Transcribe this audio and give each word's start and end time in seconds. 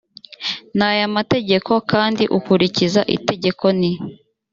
n 0.77 0.79
aya 0.89 1.05
mategeko 1.15 1.71
kandi 1.91 2.23
ukurikiza 2.37 3.01
itegeko 3.15 3.65
n 3.79 3.81